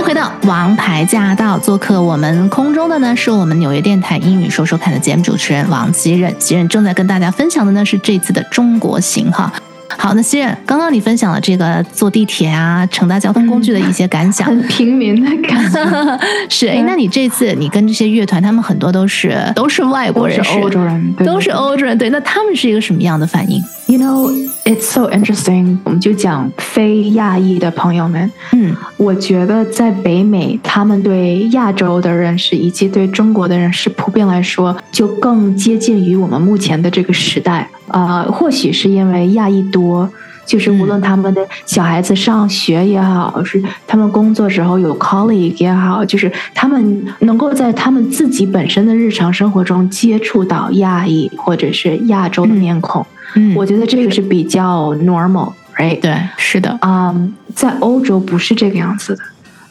[0.00, 6.34] 迎回到《王牌驾到》，做客我们空中的呢，是我们纽约电台英语说说看的节目主持人王希任。
[6.38, 9.52] 希任正在跟大家分享的呢是这次的中国行哈。
[9.98, 16.18] 好，那希任，刚刚你分享了这个坐地铁啊、乘搭交通工具的一些感想， 很平民的感觉。
[16.48, 21.98] 是哎，那你这次你跟这些乐团，他们很多都是都是外国人，是欧洲人，对都是欧洲人。
[21.98, 24.30] 对，那他们是一个什么样的反应？You know,
[24.64, 25.78] it's so interesting。
[25.82, 37.68] 我们就讲非亚裔的朋友们，嗯，我觉得在北美，他们对亚洲的认识以及对中国的认识，普遍来说就更接近于我们目前的这个时代。
[37.88, 40.08] 啊，或许是因为亚裔多。
[40.50, 56.00] 就是无论他们的小孩子上学也好，是他们工作时候有 colleague 也好，就是他们能够在他们自己本身的日常生活中接触到亚裔或者是亚洲的面孔，嗯，我觉得这个是比较 normal，right？
[56.00, 57.14] 对，是的，啊，
[57.54, 59.22] 在欧洲不是这个样子的，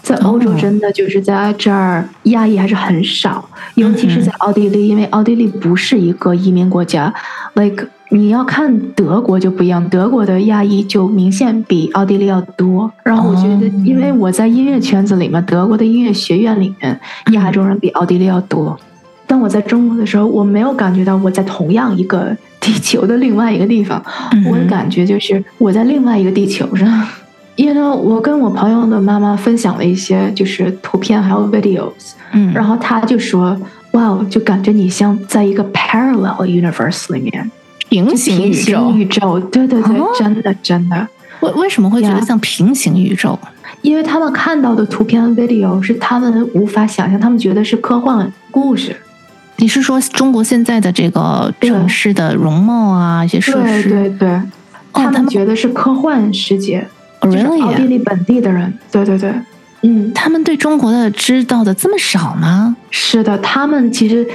[0.02, 7.14] 在欧洲真的就是在这儿亚裔还是很少，尤其是在奥地利，因为奥地利不是一个移民国家
[7.56, 7.86] ，like。
[8.12, 12.92] 你要看德国就不一样，德国的亚裔就明显比奥地利要多。
[13.04, 17.00] 然后我觉得，因为我在音乐圈子里面，德国的音乐学院里面，
[17.34, 18.78] 亚洲人比奥地利要多。
[19.28, 24.04] 当我在中国的时候，我没有感觉到我在同样一个地球的另外一个地方，
[24.50, 27.08] 我的感觉就是我在另外一个地球上。
[27.56, 33.56] 因为呢，我跟我朋友的妈妈分享了一些就是图片还有 videos，嗯，然后她就说
[33.94, 37.52] ：“哇，就感觉你像在一个 parallel universe 里面。”
[37.90, 41.08] 平行宇宙，宇宙，对对对，真的真的。
[41.42, 43.38] 为为什么会觉得像平行宇宙？
[43.82, 48.96] 因为他们看到的图片 video 是他们无法想象，他们觉得是科幻故事。
[49.56, 53.90] 你是说中国现在的这个城市的容貌啊，一些设施？
[53.90, 54.42] 对对对，
[54.94, 56.86] 他们觉得是科幻世界。
[57.22, 59.34] 就是奥地利本地的人，对对对，
[59.82, 62.76] 嗯，他们对中国的知道的这么少吗？
[62.92, 64.28] 是的，他们其实。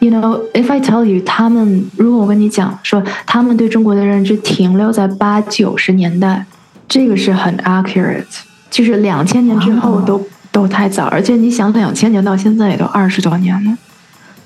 [0.00, 6.46] You know, if I tell you，他们如果我跟你讲说，他们对中国的认知停留在八九十年代，
[6.88, 8.24] 这个是很 accurate，
[8.70, 13.76] 就是两千年之后都都太早，而且你想两千年到现在也都二十多年了，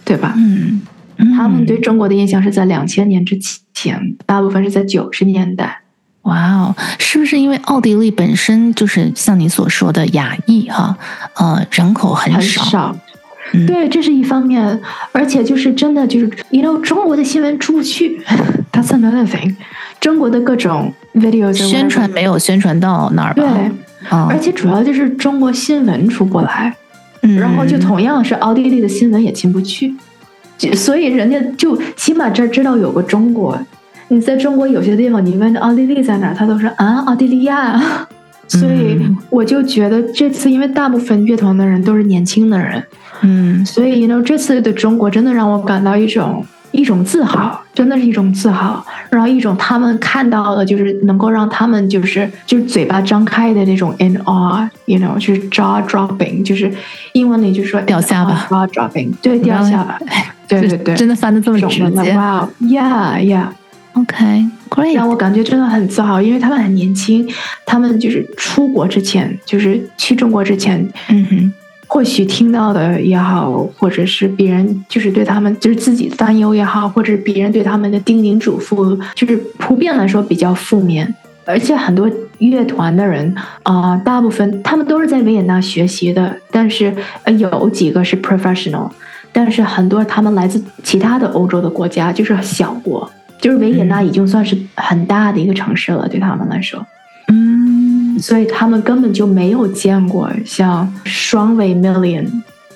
[0.06, 0.32] 对吧？
[0.36, 0.80] 嗯，
[1.36, 3.38] 他们对中国的印象是在两千年之
[3.74, 5.80] 前，大部分是在九十年代。
[6.22, 10.96] 哇哦，是不是因为奥地利本身就是像你所说的亚裔哈，
[11.34, 12.96] 呃，人口很少。
[13.66, 14.80] 对，这是一方面，
[15.12, 18.20] 而且就是真的就是，you know，中国的新闻出不去，
[18.72, 19.54] that's another thing。
[20.00, 23.42] 中国的各种 videos 宣传没有宣传到那儿吧？
[23.42, 26.74] 对，而且主要就是中国新闻出不来，
[27.38, 29.94] 然后就同样是奥地利的新闻也进不去，
[30.74, 33.58] 所以人家就起码这儿知道有个中国。
[34.08, 37.80] 你在中国有些地方，你问奥地利在哪儿，他都说啊，奥地利亚。
[38.48, 42.82] 所以我就觉得这次，因为大部分乐团的人都是年轻的人。
[43.22, 56.72] 嗯，所以，you know，这次的中国真的让我感到一种一种自豪，真的是一种自豪，然后一种他们看到的，就是能够让他们就是就是嘴巴张开的那种 in awe，you know，就是 jaw dropping，就是
[57.12, 59.96] 英文里就说掉下巴，jaw dropping，对，掉下巴，
[60.48, 61.68] 对 对对，真的翻的这么直
[62.02, 67.28] 接，哇，yeah，yeah，OK，great，让我感觉真的很自豪，因为他们很年轻，
[67.64, 71.52] 他们就是出国之前，就是去中国之前，嗯哼。
[71.92, 81.14] 或许听到的也好，或者是别人就是对他们就是自己的担忧也好，或者是别人对他们的叮咛嘱咐，就是普遍来说比较负面。
[81.44, 86.94] 而且很多乐团的人啊，大部分他们都是在维也纳学习的，但是
[87.36, 88.88] 有几个是 professional，
[89.30, 93.06] 但是很多他们来自其他的欧洲的国家，就是小国，
[93.38, 96.82] 就是维也纳已经算是很大的一个城市了，对他们来说。
[98.22, 102.24] 所以他们根本就没有见过像双尾 million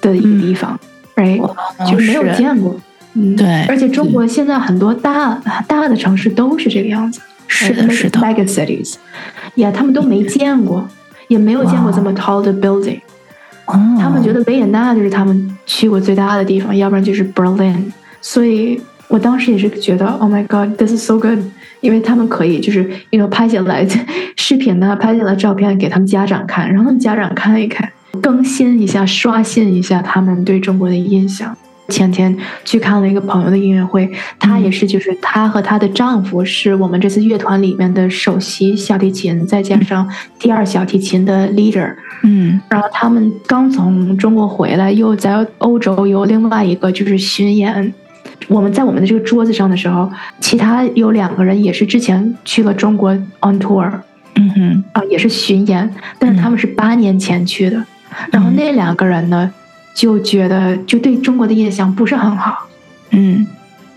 [0.00, 0.78] 的一个地方
[1.14, 1.40] ，right？
[1.88, 2.74] 就没有见过。
[3.14, 3.64] 嗯，对。
[3.66, 8.96] 而且中国现在很多大大的城市都是这个样子，是的，是的，mega cities，
[9.54, 10.86] 呀，他们都没见过，
[11.28, 13.00] 也没有见过这么 tall 的 building。
[13.98, 17.92] 他们觉得维也纳就是他们去过最大的地方，要不然就是 Berlin。
[18.20, 21.38] 所以我当时也是觉得，Oh my God，this is so good。
[21.86, 23.86] 因为他们可以就是，you know，拍下来
[24.34, 27.88] 视频呢，拍下来照片给他们家长看，让他们家长看一看，
[28.20, 31.56] 更新一下，刷新一下他们对中国的印象。
[31.88, 34.10] 前天去看了一个朋友的音乐会，
[34.40, 40.10] 她也是，就是她和她的丈夫是我们这次乐团里面的首席小提琴，再加上
[40.40, 41.94] 第二小提琴的 leader。
[42.24, 47.94] 嗯，然后他们刚从中国回来，又在欧洲有另外一个就是巡演。
[48.48, 50.10] 我们在我们的这个桌子上的时候，
[50.40, 53.90] 其他有两个人也是之前去了中国 on tour，
[54.34, 57.84] 嗯哼，啊，也是巡演，但是他们是八年前去的，
[58.30, 59.50] 然后那两个人呢，
[59.94, 62.66] 就觉得就对中国的印象不是很好，
[63.10, 63.46] 嗯。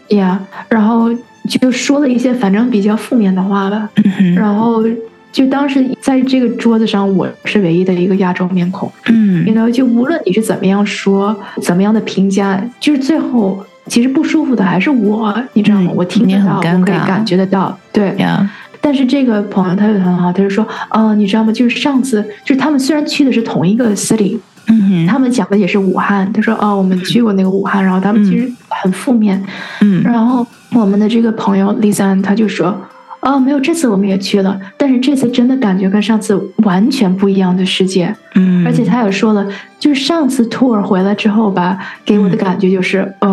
[0.10, 0.40] 呀，
[0.70, 1.08] 然后
[1.48, 3.88] 就说了一些反正比较负面的话吧。
[4.36, 4.84] 然后
[5.32, 8.92] 就当时在这个桌子上，我是唯一的一个亚洲面孔。
[9.06, 9.46] 嗯。
[9.46, 15.90] You know，就无论你是怎么样说，怎么样的评价，就是最后其实不舒服的还是我，你知道吗？
[15.92, 18.16] 嗯我听你得到，很尴尬我可以感觉得到，对。
[18.18, 18.50] 呀
[18.82, 21.52] 但是这个朋友他就很好，他就说，哦，你知道吗？
[21.52, 24.40] 就是上次，就是他们虽然去的是同一个 city，
[24.70, 26.32] 嗯他们讲的也是武汉。
[26.32, 29.44] 他说，哦，我们去过那个武汉，然后他们其实很负面。
[29.82, 32.74] 嗯然后我们的这个朋友 Lisa 他就说，
[33.20, 38.16] 哦，没有，这次我们也去了，但是这次真的感觉跟上次完全不一样的世界。
[38.36, 39.46] 嗯，而且他也说了，
[39.78, 43.28] 就是上次 tour 回来之后吧，给我的感觉就是，呃，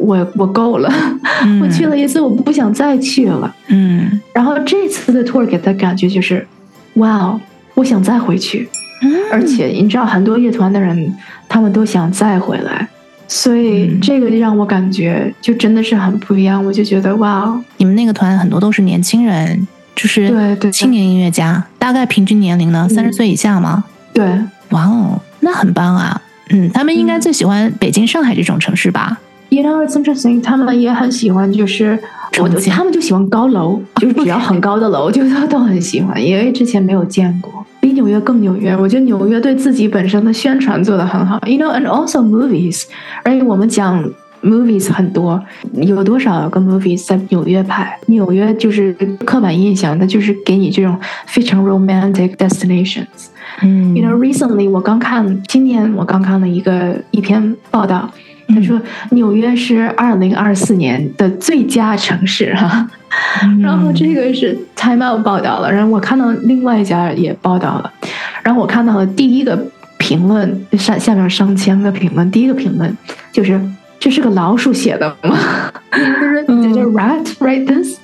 [0.00, 0.92] 我我够了，
[1.62, 3.54] 我去了一次，我不想再去了。
[3.68, 6.46] 嗯然后这次的 tour 给他感觉就是，
[6.94, 7.40] 哇哦，
[7.74, 8.68] 我想再回去。
[9.02, 11.12] 嗯，而且你知道，很多乐团的人
[11.48, 12.88] 他们都想再回来，
[13.26, 16.64] 所以嗯这个让我感觉就真的是很不一样。
[16.64, 19.66] 我就觉得哇哦，你们那个团很多都是年轻人，
[19.96, 23.84] 就是对对青年音乐家，大概平均年龄呢三十岁以下吗？
[24.14, 24.24] 对，
[24.70, 26.20] 哇哦，那很棒啊！
[26.50, 29.18] 嗯，他们应该最喜欢北京、上海这种城市吧？
[29.52, 31.98] You know it's interesting，他们也很喜欢，就是
[32.40, 38.74] 我他们就喜欢高楼，就是只要很高的楼，就都都很喜欢，因为之前没有见过，比纽约更纽约。
[38.74, 42.84] 我觉得纽约对自己本身的宣传做得很好，You know，and also movies，
[43.24, 44.02] 而且我们讲
[44.42, 45.38] movies 很多，
[45.74, 47.98] 有多少个 movies 在纽约拍？
[48.06, 48.94] 纽约就是
[49.26, 53.28] 刻板印象，它就是给你这种非常 romantic destinations。
[53.60, 58.08] 嗯 You know, recently 我刚看，今年我刚看了一个一篇报道，
[58.48, 58.80] 他说
[59.10, 62.88] 纽约是二零二四年的最佳城市哈、
[63.42, 67.92] 嗯然后这个是 Time Out 报道了，然后我看到另外一家也报道了，
[68.42, 69.66] 然后我看到了第一个
[69.98, 72.96] 评论，上下面上千个评论，第一个评论
[73.30, 73.60] 就是
[74.00, 75.36] 这是个老鼠写的吗？
[75.92, 77.98] 就是嗯 Did a rat write this？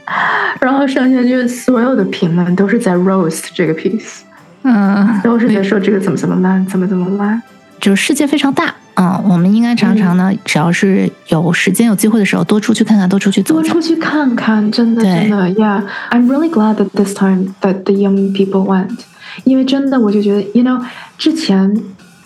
[0.61, 4.21] 然后剩下就是所有的评论都是在 roast 这个 piece。
[4.63, 7.41] 嗯，都是在说这个怎么怎么烂，怎么怎么烂。
[7.81, 13.63] 就是世界非常大啊、我们应该常常呢，只要是有时间、有机会的时候，多出去看看，多出去走走。
[13.63, 13.81] 多出。
[13.81, 18.99] 去看看，真的真的，Yeah，I'm really glad that this time that the young people went，
[19.45, 20.83] 因为真的我就觉得，you know，
[21.17, 21.81] 之前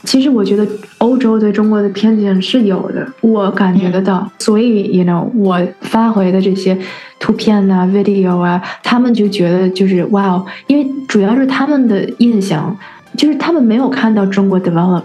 [0.04, 0.66] 其实我觉得
[0.96, 6.76] 欧洲对中国的偏见是有的，我感觉得到，所以 you know 我发回的这些
[7.20, 12.74] 图片啊、video 啊，他们就觉得就是哇哦，因为主要是他们的印象
[13.18, 15.02] 就是他们没有看到中国 develop，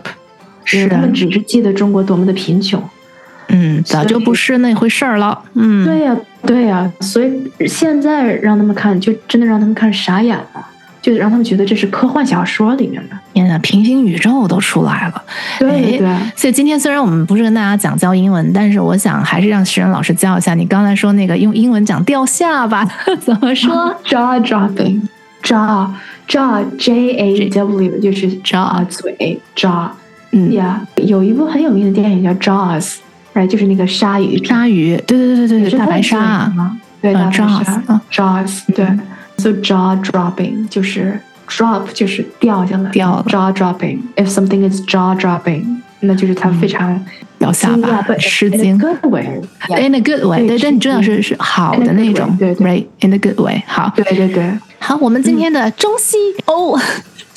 [0.68, 2.82] 是他们只是记得中国多么的贫穷。
[3.50, 5.42] 嗯，早就不是那回事儿了。
[5.54, 7.32] 嗯，对呀、对呀、所以
[7.66, 10.68] 现在让他们看，就真的让他们看傻眼了，
[11.02, 13.16] 就让他们觉得这是科幻小说里面的。
[13.34, 15.24] 天呐，平行宇宙都出来了。
[15.60, 20.54] 对对对，哎所以今天虽然我们不是跟大家讲教英文，但是我想还是让石人老师教一下。
[20.54, 22.84] 你刚才说那个用英文讲掉下巴
[23.22, 25.88] 怎么说？jaw dropping，jaw
[26.28, 29.88] jaw J A W 就是 jaw 嘴 jaw
[30.32, 30.82] 嗯，呀。
[30.98, 36.78] 有一部很有名的电影叫 Jaws，right 就是那个鲨鱼鲨鱼，对对对对对，是大白鲨啊。
[37.02, 38.86] 对，呃大白 Jaws，鲨嗯 Jaws 对
[39.38, 45.64] ，so jaw dropping 就是 drop 就是掉下来掉了，jaw dropping if something is jaw dropping，
[46.02, 47.00] 那就是它非常
[47.38, 53.94] 掉下巴吃 in a 惊 good way，In a good way，对，但你知道是是好的那种对对，right？In a good way，好。
[53.96, 56.78] 对对对，好，我们今天的中西欧、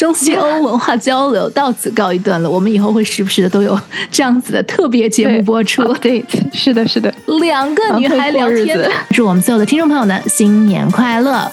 [0.00, 2.50] 中西欧文化交流到此告一段落。
[2.50, 3.78] 我们以后会时不时的都有
[4.11, 5.92] 这样子的特别节目播出。
[6.00, 11.47] 对，是的，是的，两个女孩聊天祝我们所有的听众朋友们新年快乐！